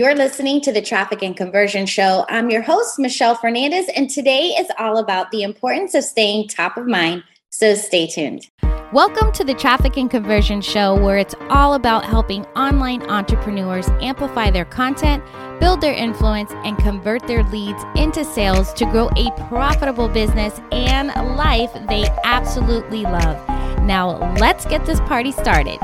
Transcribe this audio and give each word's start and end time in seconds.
You're 0.00 0.14
listening 0.14 0.62
to 0.62 0.72
the 0.72 0.80
Traffic 0.80 1.22
and 1.22 1.36
Conversion 1.36 1.84
Show. 1.84 2.24
I'm 2.30 2.48
your 2.48 2.62
host, 2.62 2.98
Michelle 2.98 3.34
Fernandez, 3.34 3.84
and 3.94 4.08
today 4.08 4.54
is 4.58 4.66
all 4.78 4.96
about 4.96 5.30
the 5.30 5.42
importance 5.42 5.92
of 5.92 6.04
staying 6.04 6.48
top 6.48 6.78
of 6.78 6.86
mind. 6.86 7.22
So 7.50 7.74
stay 7.74 8.06
tuned. 8.06 8.48
Welcome 8.94 9.30
to 9.32 9.44
the 9.44 9.52
Traffic 9.52 9.98
and 9.98 10.10
Conversion 10.10 10.62
Show, 10.62 10.98
where 10.98 11.18
it's 11.18 11.34
all 11.50 11.74
about 11.74 12.06
helping 12.06 12.46
online 12.56 13.02
entrepreneurs 13.10 13.90
amplify 14.00 14.50
their 14.50 14.64
content, 14.64 15.22
build 15.60 15.82
their 15.82 15.92
influence, 15.92 16.50
and 16.64 16.78
convert 16.78 17.26
their 17.26 17.42
leads 17.50 17.84
into 17.94 18.24
sales 18.24 18.72
to 18.72 18.86
grow 18.86 19.10
a 19.18 19.30
profitable 19.48 20.08
business 20.08 20.62
and 20.72 21.08
life 21.36 21.74
they 21.90 22.08
absolutely 22.24 23.02
love. 23.02 23.36
Now, 23.82 24.34
let's 24.36 24.64
get 24.64 24.86
this 24.86 25.00
party 25.00 25.30
started. 25.30 25.78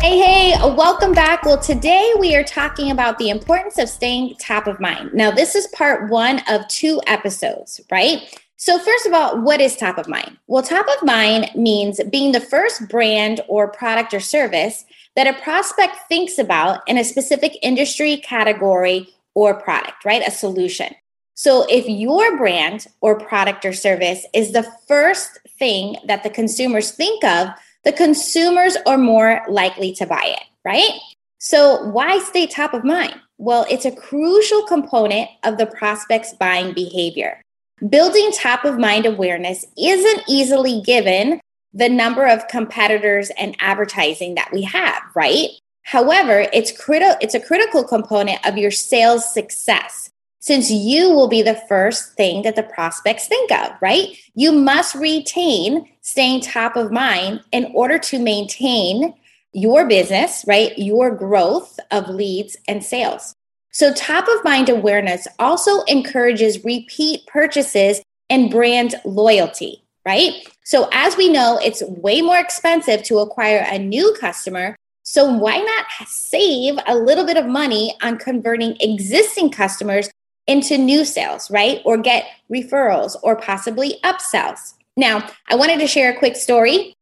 Hey, 0.00 0.16
hey, 0.16 0.54
welcome 0.60 1.12
back. 1.12 1.44
Well, 1.44 1.58
today 1.58 2.12
we 2.20 2.36
are 2.36 2.44
talking 2.44 2.92
about 2.92 3.18
the 3.18 3.30
importance 3.30 3.78
of 3.78 3.88
staying 3.88 4.36
top 4.36 4.68
of 4.68 4.78
mind. 4.78 5.12
Now, 5.12 5.32
this 5.32 5.56
is 5.56 5.66
part 5.68 6.08
one 6.08 6.40
of 6.48 6.66
two 6.68 7.00
episodes, 7.08 7.80
right? 7.90 8.40
So, 8.56 8.78
first 8.78 9.06
of 9.06 9.12
all, 9.12 9.40
what 9.40 9.60
is 9.60 9.76
top 9.76 9.98
of 9.98 10.08
mind? 10.08 10.38
Well, 10.46 10.62
top 10.62 10.86
of 10.86 11.04
mind 11.04 11.50
means 11.56 12.00
being 12.10 12.30
the 12.30 12.40
first 12.40 12.88
brand 12.88 13.40
or 13.48 13.66
product 13.66 14.14
or 14.14 14.20
service 14.20 14.84
that 15.16 15.26
a 15.26 15.42
prospect 15.42 15.96
thinks 16.08 16.38
about 16.38 16.88
in 16.88 16.96
a 16.96 17.04
specific 17.04 17.58
industry, 17.60 18.18
category, 18.18 19.08
or 19.34 19.60
product, 19.60 20.04
right? 20.04 20.26
A 20.26 20.30
solution. 20.30 20.94
So, 21.34 21.66
if 21.68 21.88
your 21.88 22.36
brand 22.36 22.86
or 23.00 23.18
product 23.18 23.64
or 23.64 23.72
service 23.72 24.26
is 24.32 24.52
the 24.52 24.70
first 24.86 25.40
thing 25.58 25.96
that 26.06 26.22
the 26.22 26.30
consumers 26.30 26.92
think 26.92 27.24
of, 27.24 27.48
the 27.84 27.92
consumers 27.92 28.76
are 28.86 28.98
more 28.98 29.42
likely 29.48 29.92
to 29.94 30.06
buy 30.06 30.24
it, 30.24 30.44
right? 30.64 30.90
So, 31.38 31.84
why 31.84 32.18
stay 32.18 32.46
top 32.46 32.74
of 32.74 32.84
mind? 32.84 33.14
Well, 33.38 33.64
it's 33.70 33.84
a 33.84 33.92
crucial 33.92 34.62
component 34.64 35.30
of 35.44 35.58
the 35.58 35.66
prospect's 35.66 36.34
buying 36.34 36.74
behavior. 36.74 37.40
Building 37.88 38.32
top 38.32 38.64
of 38.64 38.78
mind 38.78 39.06
awareness 39.06 39.64
isn't 39.76 40.24
easily 40.28 40.82
given 40.82 41.40
the 41.72 41.88
number 41.88 42.26
of 42.26 42.48
competitors 42.48 43.30
and 43.38 43.56
advertising 43.60 44.34
that 44.34 44.52
we 44.52 44.62
have, 44.62 45.00
right? 45.14 45.50
However, 45.84 46.46
it's 46.52 46.72
critical 46.72 47.16
it's 47.20 47.34
a 47.34 47.40
critical 47.40 47.84
component 47.84 48.44
of 48.46 48.58
your 48.58 48.72
sales 48.72 49.32
success 49.32 50.10
since 50.40 50.70
you 50.70 51.10
will 51.10 51.28
be 51.28 51.42
the 51.42 51.60
first 51.68 52.14
thing 52.14 52.42
that 52.42 52.56
the 52.56 52.62
prospects 52.62 53.26
think 53.26 53.50
of, 53.50 53.72
right? 53.80 54.16
You 54.34 54.52
must 54.52 54.94
retain 54.94 55.88
staying 56.00 56.42
top 56.42 56.76
of 56.76 56.92
mind 56.92 57.40
in 57.52 57.72
order 57.74 57.98
to 57.98 58.18
maintain 58.18 59.14
your 59.52 59.88
business, 59.88 60.44
right? 60.46 60.76
Your 60.78 61.10
growth 61.10 61.78
of 61.90 62.08
leads 62.08 62.56
and 62.68 62.84
sales. 62.84 63.34
So, 63.72 63.92
top 63.92 64.26
of 64.28 64.44
mind 64.44 64.68
awareness 64.68 65.26
also 65.38 65.82
encourages 65.82 66.64
repeat 66.64 67.26
purchases 67.26 68.00
and 68.30 68.50
brand 68.50 68.94
loyalty, 69.04 69.82
right? 70.06 70.32
So, 70.64 70.88
as 70.92 71.16
we 71.16 71.28
know, 71.28 71.58
it's 71.62 71.82
way 71.82 72.22
more 72.22 72.38
expensive 72.38 73.02
to 73.04 73.18
acquire 73.18 73.66
a 73.68 73.78
new 73.78 74.16
customer. 74.20 74.76
So, 75.02 75.30
why 75.30 75.58
not 75.58 75.86
save 76.06 76.78
a 76.86 76.96
little 76.96 77.24
bit 77.26 77.36
of 77.36 77.46
money 77.46 77.94
on 78.02 78.18
converting 78.18 78.76
existing 78.80 79.50
customers 79.50 80.10
into 80.48 80.76
new 80.76 81.04
sales, 81.04 81.50
right? 81.50 81.80
Or 81.84 81.96
get 81.96 82.26
referrals 82.52 83.16
or 83.22 83.36
possibly 83.36 84.00
upsells. 84.02 84.74
Now, 84.96 85.28
I 85.48 85.54
wanted 85.54 85.78
to 85.78 85.86
share 85.86 86.10
a 86.10 86.18
quick 86.18 86.34
story. 86.34 86.94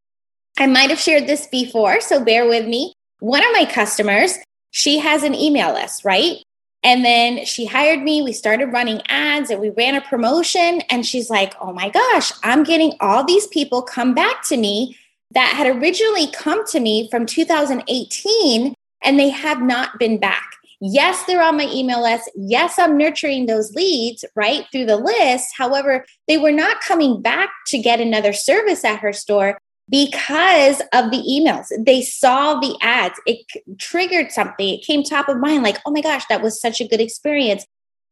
I 0.58 0.66
might 0.66 0.90
have 0.90 0.98
shared 0.98 1.26
this 1.26 1.46
before, 1.46 2.00
so 2.00 2.22
bear 2.22 2.46
with 2.46 2.66
me. 2.66 2.92
One 3.20 3.42
of 3.42 3.52
my 3.52 3.64
customers, 3.64 4.36
she 4.70 4.98
has 4.98 5.22
an 5.22 5.34
email 5.34 5.72
list, 5.72 6.04
right? 6.04 6.42
And 6.82 7.04
then 7.04 7.44
she 7.44 7.64
hired 7.64 8.02
me. 8.02 8.22
We 8.22 8.32
started 8.32 8.66
running 8.66 9.00
ads 9.08 9.50
and 9.50 9.60
we 9.60 9.70
ran 9.70 9.94
a 9.94 10.00
promotion. 10.00 10.82
And 10.90 11.06
she's 11.06 11.30
like, 11.30 11.54
oh 11.60 11.72
my 11.72 11.88
gosh, 11.88 12.32
I'm 12.42 12.64
getting 12.64 12.92
all 13.00 13.24
these 13.24 13.46
people 13.46 13.82
come 13.82 14.14
back 14.14 14.44
to 14.48 14.56
me 14.56 14.96
that 15.32 15.54
had 15.54 15.66
originally 15.66 16.30
come 16.30 16.66
to 16.66 16.80
me 16.80 17.08
from 17.10 17.26
2018 17.26 18.74
and 19.02 19.18
they 19.18 19.30
have 19.30 19.60
not 19.60 19.98
been 19.98 20.18
back. 20.18 20.55
Yes, 20.80 21.24
they're 21.24 21.42
on 21.42 21.56
my 21.56 21.68
email 21.72 22.02
list. 22.02 22.30
Yes, 22.34 22.78
I'm 22.78 22.98
nurturing 22.98 23.46
those 23.46 23.72
leads 23.72 24.24
right 24.34 24.66
through 24.70 24.86
the 24.86 24.96
list. 24.96 25.48
However, 25.56 26.04
they 26.28 26.36
were 26.36 26.52
not 26.52 26.80
coming 26.80 27.22
back 27.22 27.50
to 27.68 27.78
get 27.78 28.00
another 28.00 28.32
service 28.32 28.84
at 28.84 29.00
her 29.00 29.12
store 29.12 29.58
because 29.88 30.80
of 30.92 31.10
the 31.10 31.18
emails. 31.18 31.66
They 31.78 32.02
saw 32.02 32.58
the 32.58 32.76
ads, 32.82 33.18
it 33.26 33.46
triggered 33.78 34.32
something. 34.32 34.68
It 34.68 34.84
came 34.84 35.02
top 35.02 35.28
of 35.28 35.38
mind 35.38 35.62
like, 35.62 35.78
oh 35.86 35.92
my 35.92 36.00
gosh, 36.00 36.24
that 36.28 36.42
was 36.42 36.60
such 36.60 36.80
a 36.80 36.88
good 36.88 37.00
experience. 37.00 37.64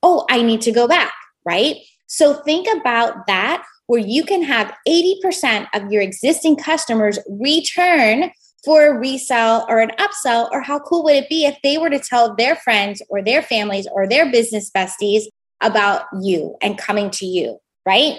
Oh, 0.03 0.25
I 0.31 0.43
need 0.43 0.61
to 0.63 0.73
go 0.73 0.87
back, 0.87 1.13
right? 1.45 1.77
So 2.07 2.35
think 2.43 2.69
about 2.81 3.27
that 3.27 3.65
where 3.87 4.01
you 4.01 4.25
can 4.25 4.43
have 4.43 4.75
80% 4.89 5.67
of 5.75 5.91
your 5.91 6.01
existing 6.01 6.57
customers 6.57 7.19
return 7.29 8.31
for 8.65 8.87
a 8.87 8.99
resell 8.99 9.67
or 9.69 9.81
an 9.81 9.91
upsell? 9.99 10.51
Or 10.51 10.61
how 10.61 10.79
cool 10.79 11.05
would 11.05 11.17
it 11.17 11.29
be 11.29 11.45
if 11.45 11.57
they 11.63 11.79
were 11.79 11.91
to 11.91 11.99
tell 11.99 12.35
their 12.35 12.57
friends 12.57 13.03
or 13.09 13.23
their 13.23 13.43
families 13.43 13.87
or 13.93 14.09
their 14.09 14.31
business 14.31 14.71
besties 14.71 15.25
about 15.61 16.07
you 16.23 16.57
and 16.63 16.79
coming 16.79 17.11
to 17.11 17.27
you, 17.27 17.59
right? 17.87 18.19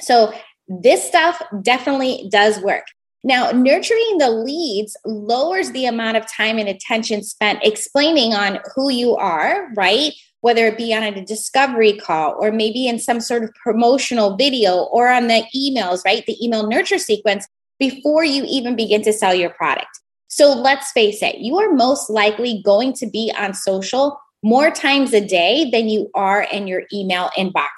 So, 0.00 0.32
this 0.68 1.04
stuff 1.04 1.42
definitely 1.62 2.28
does 2.30 2.60
work. 2.60 2.84
Now, 3.22 3.50
nurturing 3.50 4.18
the 4.18 4.30
leads 4.30 4.96
lowers 5.04 5.72
the 5.72 5.86
amount 5.86 6.16
of 6.16 6.30
time 6.30 6.58
and 6.58 6.68
attention 6.68 7.22
spent 7.22 7.60
explaining 7.62 8.32
on 8.32 8.60
who 8.74 8.90
you 8.90 9.16
are, 9.16 9.68
right? 9.76 10.12
Whether 10.40 10.68
it 10.68 10.78
be 10.78 10.94
on 10.94 11.02
a 11.02 11.24
discovery 11.24 11.94
call 11.94 12.36
or 12.40 12.50
maybe 12.50 12.86
in 12.88 12.98
some 12.98 13.20
sort 13.20 13.44
of 13.44 13.52
promotional 13.62 14.36
video 14.36 14.84
or 14.84 15.08
on 15.08 15.26
the 15.26 15.44
emails, 15.54 16.02
right? 16.04 16.24
The 16.24 16.42
email 16.42 16.66
nurture 16.66 16.98
sequence 16.98 17.46
before 17.80 18.24
you 18.24 18.44
even 18.46 18.76
begin 18.76 19.02
to 19.02 19.12
sell 19.12 19.34
your 19.34 19.50
product. 19.50 19.88
So 20.28 20.52
let's 20.52 20.92
face 20.92 21.22
it, 21.22 21.38
you 21.38 21.58
are 21.58 21.72
most 21.72 22.08
likely 22.08 22.62
going 22.64 22.92
to 22.94 23.06
be 23.10 23.32
on 23.36 23.54
social 23.54 24.20
more 24.44 24.70
times 24.70 25.12
a 25.12 25.26
day 25.26 25.68
than 25.70 25.88
you 25.88 26.08
are 26.14 26.42
in 26.42 26.68
your 26.68 26.82
email 26.92 27.30
inbox. 27.36 27.68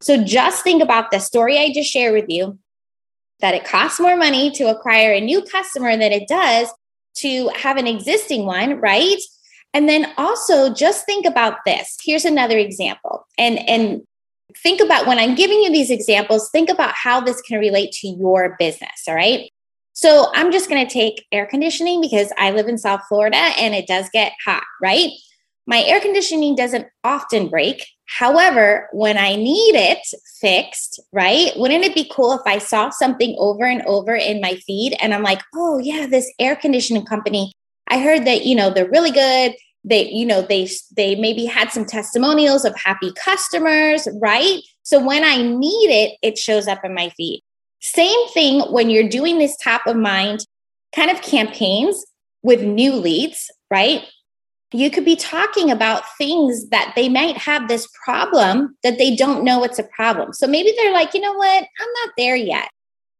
So 0.00 0.24
just 0.24 0.64
think 0.64 0.82
about 0.82 1.10
the 1.12 1.20
story 1.20 1.58
I 1.58 1.72
just 1.72 1.90
shared 1.90 2.14
with 2.14 2.28
you 2.28 2.58
that 3.40 3.54
it 3.54 3.64
costs 3.64 4.00
more 4.00 4.16
money 4.16 4.50
to 4.52 4.64
acquire 4.64 5.12
a 5.12 5.20
new 5.20 5.42
customer 5.42 5.96
than 5.96 6.12
it 6.12 6.28
does 6.28 6.68
to 7.16 7.48
have 7.54 7.76
an 7.76 7.86
existing 7.86 8.44
one, 8.44 8.80
right? 8.80 9.18
And 9.72 9.88
then 9.88 10.12
also 10.16 10.72
just 10.72 11.06
think 11.06 11.26
about 11.26 11.58
this. 11.64 11.96
Here's 12.02 12.24
another 12.24 12.58
example. 12.58 13.26
And 13.38 13.58
and 13.68 14.02
think 14.56 14.80
about 14.80 15.06
when 15.06 15.18
I'm 15.18 15.34
giving 15.34 15.60
you 15.60 15.70
these 15.70 15.90
examples, 15.90 16.50
think 16.50 16.70
about 16.70 16.94
how 16.94 17.20
this 17.20 17.40
can 17.42 17.58
relate 17.58 17.92
to 17.92 18.08
your 18.08 18.56
business. 18.58 19.04
All 19.08 19.14
right. 19.14 19.50
So 19.92 20.30
I'm 20.34 20.52
just 20.52 20.68
going 20.70 20.86
to 20.86 20.92
take 20.92 21.26
air 21.32 21.46
conditioning 21.46 22.00
because 22.00 22.32
I 22.38 22.52
live 22.52 22.68
in 22.68 22.78
South 22.78 23.02
Florida 23.08 23.36
and 23.36 23.74
it 23.74 23.86
does 23.86 24.08
get 24.12 24.32
hot, 24.44 24.62
right? 24.80 25.10
My 25.66 25.82
air 25.82 26.00
conditioning 26.00 26.54
doesn't 26.54 26.88
often 27.04 27.48
break. 27.48 27.86
However, 28.06 28.88
when 28.92 29.18
I 29.18 29.36
need 29.36 29.74
it 29.74 30.04
fixed, 30.40 31.00
right? 31.12 31.52
Wouldn't 31.56 31.84
it 31.84 31.94
be 31.94 32.10
cool 32.10 32.32
if 32.32 32.40
I 32.46 32.58
saw 32.58 32.90
something 32.90 33.36
over 33.38 33.64
and 33.64 33.82
over 33.82 34.14
in 34.14 34.40
my 34.40 34.54
feed 34.66 34.96
and 35.00 35.12
I'm 35.12 35.22
like, 35.22 35.42
oh, 35.54 35.78
yeah, 35.78 36.06
this 36.06 36.32
air 36.38 36.56
conditioning 36.56 37.04
company, 37.04 37.52
I 37.88 38.00
heard 38.00 38.24
that, 38.26 38.44
you 38.46 38.54
know, 38.54 38.70
they're 38.70 38.90
really 38.90 39.10
good 39.10 39.54
they 39.84 40.10
you 40.10 40.26
know 40.26 40.42
they 40.42 40.68
they 40.96 41.14
maybe 41.14 41.44
had 41.44 41.70
some 41.70 41.84
testimonials 41.84 42.64
of 42.64 42.76
happy 42.76 43.12
customers 43.12 44.06
right? 44.20 44.60
So 44.82 45.04
when 45.04 45.24
i 45.24 45.40
need 45.40 45.90
it 45.90 46.18
it 46.22 46.38
shows 46.38 46.68
up 46.68 46.84
in 46.84 46.94
my 46.94 47.10
feed. 47.10 47.42
Same 47.80 48.28
thing 48.28 48.60
when 48.72 48.90
you're 48.90 49.08
doing 49.08 49.38
this 49.38 49.56
top 49.56 49.86
of 49.86 49.96
mind 49.96 50.44
kind 50.94 51.10
of 51.10 51.22
campaigns 51.22 52.04
with 52.42 52.62
new 52.62 52.92
leads 52.94 53.50
right? 53.70 54.02
You 54.72 54.90
could 54.90 55.04
be 55.04 55.16
talking 55.16 55.70
about 55.70 56.04
things 56.16 56.68
that 56.68 56.92
they 56.94 57.08
might 57.08 57.36
have 57.36 57.66
this 57.66 57.88
problem 58.04 58.76
that 58.84 58.98
they 58.98 59.16
don't 59.16 59.42
know 59.42 59.64
it's 59.64 59.80
a 59.80 59.84
problem. 59.84 60.32
So 60.32 60.46
maybe 60.46 60.72
they're 60.76 60.92
like 60.92 61.14
you 61.14 61.20
know 61.20 61.34
what? 61.34 61.62
I'm 61.80 61.88
not 62.04 62.14
there 62.16 62.36
yet. 62.36 62.68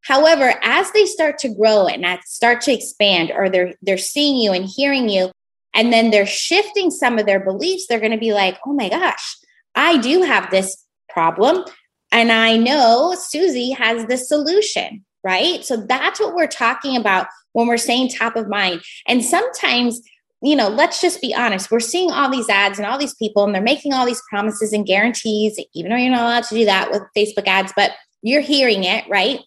However 0.03 0.55
as 0.63 0.91
they 0.93 1.07
start 1.07 1.39
to 1.39 1.55
grow 1.55 1.87
and 1.87 2.07
start 2.25 2.61
to 2.63 2.73
expand 2.73 3.33
or 3.35 3.49
they're 3.49 3.75
they're 3.83 3.99
seeing 3.99 4.37
you 4.37 4.53
and 4.53 4.65
hearing 4.65 5.09
you 5.09 5.31
and 5.75 5.93
then 5.93 6.11
they're 6.11 6.27
shifting 6.27 6.91
some 6.91 7.19
of 7.19 7.27
their 7.27 7.41
beliefs, 7.41 7.87
they're 7.87 8.01
going 8.01 8.13
to 8.13 8.19
be 8.19 8.33
like, 8.33 8.59
oh 8.67 8.73
my 8.73 8.89
gosh, 8.89 9.37
I 9.75 9.99
do 9.99 10.23
have 10.23 10.51
this 10.51 10.85
problem. 11.09 11.65
And 12.13 12.33
I 12.33 12.57
know 12.57 13.15
Susie 13.17 13.71
has 13.71 14.07
the 14.07 14.17
solution, 14.17 15.05
right? 15.23 15.65
So 15.65 15.77
that's 15.77 16.19
what 16.19 16.35
we're 16.35 16.49
talking 16.49 16.97
about 16.97 17.29
when 17.53 17.67
we're 17.67 17.77
saying 17.77 18.09
top 18.09 18.37
of 18.37 18.49
mind. 18.49 18.83
And 19.07 19.25
sometimes, 19.25 20.01
you 20.43 20.57
know, 20.57 20.69
let's 20.69 21.01
just 21.01 21.21
be 21.21 21.35
honest, 21.35 21.71
we're 21.71 21.81
seeing 21.81 22.11
all 22.11 22.31
these 22.31 22.49
ads 22.49 22.79
and 22.79 22.87
all 22.87 22.99
these 22.99 23.15
people, 23.15 23.45
and 23.45 23.55
they're 23.55 23.63
making 23.63 23.93
all 23.93 24.07
these 24.07 24.23
promises 24.29 24.73
and 24.73 24.87
guarantees, 24.87 25.61
even 25.75 25.91
though 25.91 25.97
you're 25.97 26.11
not 26.11 26.23
allowed 26.23 26.45
to 26.45 26.55
do 26.55 26.65
that 26.65 26.91
with 26.91 27.03
Facebook 27.17 27.47
ads, 27.47 27.73
but 27.77 27.93
you're 28.23 28.41
hearing 28.41 28.85
it, 28.85 29.05
right? 29.09 29.41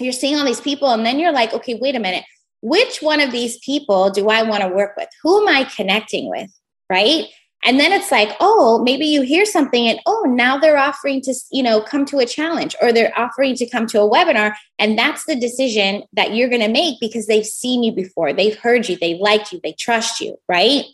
You're 0.00 0.12
seeing 0.12 0.36
all 0.36 0.44
these 0.44 0.60
people, 0.60 0.90
and 0.90 1.06
then 1.06 1.20
you're 1.20 1.32
like, 1.32 1.52
okay, 1.52 1.78
wait 1.80 1.94
a 1.94 2.00
minute 2.00 2.24
which 2.62 3.02
one 3.02 3.20
of 3.20 3.32
these 3.32 3.58
people 3.58 4.10
do 4.10 4.28
I 4.28 4.42
want 4.42 4.62
to 4.62 4.68
work 4.68 4.96
with? 4.96 5.08
Who 5.22 5.42
am 5.42 5.48
I 5.48 5.64
connecting 5.64 6.30
with? 6.30 6.50
Right. 6.88 7.26
And 7.64 7.78
then 7.78 7.92
it's 7.92 8.10
like, 8.10 8.30
oh, 8.40 8.82
maybe 8.82 9.06
you 9.06 9.22
hear 9.22 9.44
something 9.44 9.86
and 9.86 10.00
oh, 10.06 10.24
now 10.28 10.58
they're 10.58 10.78
offering 10.78 11.20
to, 11.22 11.34
you 11.52 11.62
know, 11.62 11.80
come 11.80 12.04
to 12.06 12.18
a 12.18 12.26
challenge 12.26 12.74
or 12.82 12.92
they're 12.92 13.16
offering 13.16 13.54
to 13.56 13.68
come 13.68 13.86
to 13.88 14.00
a 14.00 14.10
webinar. 14.10 14.54
And 14.80 14.98
that's 14.98 15.26
the 15.26 15.36
decision 15.36 16.02
that 16.12 16.34
you're 16.34 16.48
going 16.48 16.62
to 16.62 16.68
make 16.68 16.98
because 17.00 17.26
they've 17.26 17.46
seen 17.46 17.84
you 17.84 17.92
before, 17.92 18.32
they've 18.32 18.58
heard 18.58 18.88
you, 18.88 18.96
they 18.96 19.14
like 19.14 19.52
you, 19.52 19.60
they 19.62 19.74
trust 19.74 20.20
you, 20.20 20.36
right? 20.48 20.84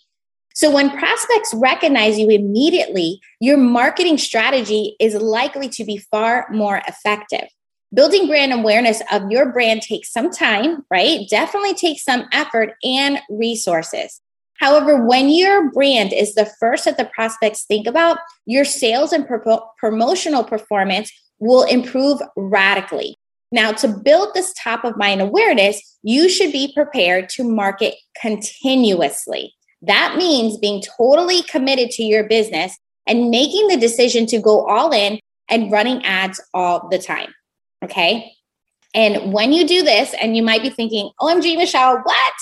So 0.55 0.71
when 0.71 0.91
prospects 0.91 1.55
recognize 1.55 2.19
you 2.19 2.29
immediately, 2.29 3.21
your 3.41 3.57
marketing 3.57 4.19
strategy 4.19 4.97
is 5.01 5.15
likely 5.15 5.69
to 5.71 5.85
be 5.85 5.97
far 5.97 6.49
more 6.51 6.83
effective. 6.87 7.49
Building 7.95 8.27
brand 8.27 8.53
awareness 8.53 9.01
of 9.11 9.31
your 9.31 9.51
brand 9.51 9.83
takes 9.83 10.13
some 10.13 10.31
time, 10.31 10.85
right? 10.91 11.27
Definitely 11.31 11.75
takes 11.75 12.05
some 12.05 12.27
effort 12.33 12.75
and 12.85 13.19
resources. 13.31 14.21
However, 14.59 15.07
when 15.07 15.31
your 15.31 15.71
brand 15.71 16.13
is 16.13 16.35
the 16.35 16.51
first 16.61 16.85
that 16.85 16.99
the 16.99 17.07
prospects 17.15 17.65
think 17.65 17.87
about, 17.87 18.19
your 18.45 18.65
sales 18.65 19.13
and 19.13 19.27
pro- 19.27 19.63
promotional 19.79 20.45
performance 20.45 21.11
will 21.39 21.63
improve 21.63 22.21
radically. 22.37 23.17
Now, 23.51 23.73
to 23.73 23.89
build 23.89 24.35
this 24.35 24.53
top 24.63 24.85
of 24.85 24.99
mind 24.99 25.23
awareness, 25.23 25.81
you 26.03 26.29
should 26.29 26.53
be 26.53 26.73
prepared 26.75 27.31
to 27.31 27.45
market 27.45 27.95
continuously. 28.21 29.55
That 29.81 30.17
means 30.19 30.59
being 30.59 30.83
totally 30.99 31.43
committed 31.45 31.91
to 31.93 32.03
your 32.03 32.25
business 32.25 32.77
and 33.07 33.31
making 33.31 33.69
the 33.69 33.79
decision 33.79 34.27
to 34.27 34.41
go 34.41 34.67
all 34.67 34.93
in 34.93 35.21
and 35.49 35.73
running 35.73 36.05
ads 36.05 36.41
all 36.53 36.89
the 36.91 36.99
time. 36.99 37.33
Okay. 37.85 38.33
And 38.95 39.33
when 39.33 39.53
you 39.53 39.67
do 39.67 39.83
this, 39.83 40.15
and 40.21 40.37
you 40.37 40.43
might 40.43 40.63
be 40.63 40.71
thinking, 40.71 41.11
OMG, 41.21 41.57
Michelle, 41.57 41.99
what? 42.03 42.35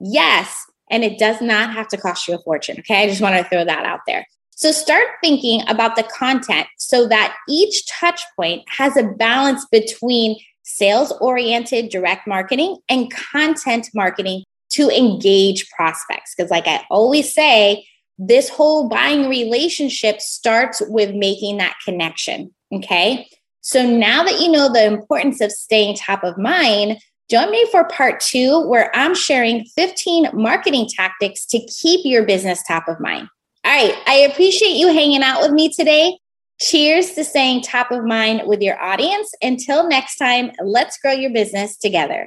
Yes. 0.00 0.54
And 0.90 1.02
it 1.02 1.18
does 1.18 1.40
not 1.40 1.72
have 1.72 1.88
to 1.88 1.96
cost 1.96 2.28
you 2.28 2.34
a 2.34 2.38
fortune. 2.38 2.78
Okay. 2.80 3.02
I 3.02 3.08
just 3.08 3.20
want 3.20 3.36
to 3.36 3.44
throw 3.48 3.64
that 3.64 3.84
out 3.84 4.00
there. 4.06 4.26
So 4.50 4.70
start 4.70 5.06
thinking 5.22 5.62
about 5.66 5.96
the 5.96 6.04
content 6.04 6.68
so 6.78 7.08
that 7.08 7.36
each 7.48 7.86
touch 7.88 8.22
point 8.36 8.62
has 8.68 8.96
a 8.96 9.02
balance 9.02 9.66
between 9.72 10.36
sales 10.62 11.12
oriented 11.20 11.88
direct 11.90 12.26
marketing 12.26 12.78
and 12.88 13.12
content 13.12 13.90
marketing 13.94 14.44
to 14.70 14.90
engage 14.90 15.68
prospects. 15.70 16.34
Because, 16.36 16.50
like 16.50 16.66
I 16.66 16.84
always 16.90 17.34
say, 17.34 17.86
this 18.18 18.48
whole 18.48 18.88
buying 18.88 19.28
relationship 19.28 20.20
starts 20.20 20.82
with 20.86 21.14
making 21.14 21.56
that 21.56 21.74
connection. 21.84 22.54
Okay. 22.72 23.28
So 23.64 23.82
now 23.82 24.22
that 24.24 24.40
you 24.40 24.50
know 24.50 24.70
the 24.70 24.84
importance 24.84 25.40
of 25.40 25.50
staying 25.50 25.96
top 25.96 26.22
of 26.22 26.36
mind, 26.36 26.98
join 27.30 27.50
me 27.50 27.66
for 27.70 27.84
part 27.84 28.20
two, 28.20 28.60
where 28.68 28.94
I'm 28.94 29.14
sharing 29.14 29.64
15 29.64 30.28
marketing 30.34 30.86
tactics 30.94 31.46
to 31.46 31.58
keep 31.60 32.00
your 32.04 32.26
business 32.26 32.62
top 32.68 32.88
of 32.88 33.00
mind. 33.00 33.26
All 33.64 33.72
right. 33.72 33.94
I 34.06 34.16
appreciate 34.30 34.76
you 34.76 34.88
hanging 34.88 35.22
out 35.22 35.40
with 35.40 35.52
me 35.52 35.72
today. 35.72 36.18
Cheers 36.60 37.12
to 37.12 37.24
staying 37.24 37.62
top 37.62 37.90
of 37.90 38.04
mind 38.04 38.42
with 38.44 38.60
your 38.60 38.78
audience. 38.78 39.32
Until 39.40 39.88
next 39.88 40.18
time, 40.18 40.52
let's 40.62 40.98
grow 40.98 41.12
your 41.12 41.32
business 41.32 41.78
together. 41.78 42.26